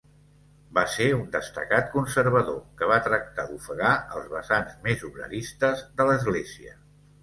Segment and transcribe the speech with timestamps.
[0.77, 6.81] Va ser un destacat conservador, que va tractar d'ofegar els vessants més obreristes de l'Església.